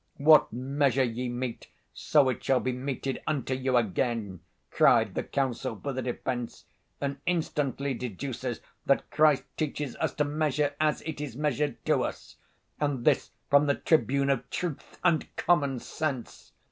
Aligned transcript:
'What 0.17 0.51
measure 0.51 1.03
ye 1.03 1.29
mete 1.29 1.67
so 1.93 2.27
it 2.29 2.43
shall 2.43 2.59
be 2.59 2.71
meted 2.71 3.21
unto 3.27 3.53
you 3.53 3.77
again,' 3.77 4.39
cried 4.71 5.13
the 5.13 5.21
counsel 5.21 5.79
for 5.79 5.93
the 5.93 6.01
defense, 6.01 6.65
and 6.99 7.17
instantly 7.27 7.93
deduces 7.93 8.61
that 8.87 9.11
Christ 9.11 9.43
teaches 9.57 9.95
us 9.97 10.15
to 10.15 10.23
measure 10.23 10.73
as 10.81 11.03
it 11.03 11.21
is 11.21 11.37
measured 11.37 11.85
to 11.85 12.01
us—and 12.01 13.05
this 13.05 13.29
from 13.47 13.67
the 13.67 13.75
tribune 13.75 14.31
of 14.31 14.49
truth 14.49 14.97
and 15.03 15.27
sound 15.37 15.83
sense! 15.83 16.53